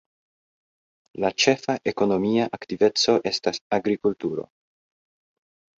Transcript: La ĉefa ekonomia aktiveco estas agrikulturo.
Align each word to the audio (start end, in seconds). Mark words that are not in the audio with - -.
La 1.25 1.31
ĉefa 1.43 1.75
ekonomia 1.93 2.49
aktiveco 2.59 3.17
estas 3.35 3.65
agrikulturo. 3.79 4.53